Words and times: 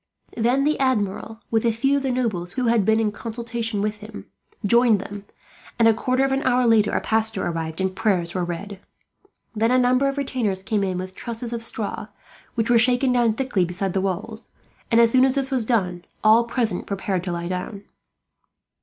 Then 0.35 0.63
the 0.63 0.79
Admiral, 0.79 1.41
with 1.51 1.63
a 1.63 1.71
few 1.71 1.97
of 1.97 2.01
the 2.01 2.09
nobles 2.11 2.53
who 2.53 2.65
had 2.65 2.83
been 2.85 2.99
in 2.99 3.11
consultation 3.11 3.83
with 3.83 3.97
him, 3.97 4.25
joined 4.65 4.99
them 4.99 5.25
and, 5.77 5.87
a 5.87 5.93
quarter 5.93 6.23
of 6.25 6.31
an 6.31 6.41
hour 6.41 6.65
later, 6.65 6.89
a 6.89 6.99
pastor 6.99 7.45
entered 7.45 7.79
and 7.79 7.95
prayers 7.95 8.33
were 8.33 8.43
read. 8.43 8.79
Then 9.55 9.69
a 9.69 9.77
number 9.77 10.09
of 10.09 10.17
retainers 10.17 10.63
came 10.63 10.83
in 10.83 10.97
with 10.97 11.13
trusses 11.13 11.53
of 11.53 11.61
straw, 11.61 12.07
which 12.55 12.71
were 12.71 12.79
shaken 12.79 13.11
down 13.11 13.33
thickly 13.35 13.63
beside 13.63 13.93
the 13.93 14.01
walls; 14.01 14.49
and 14.89 14.99
as 14.99 15.11
soon 15.11 15.23
as 15.23 15.35
this 15.35 15.51
was 15.51 15.65
done, 15.65 16.03
all 16.23 16.45
present 16.45 16.87
prepared 16.87 17.23
to 17.25 17.31
lie 17.31 17.47
down. 17.47 17.83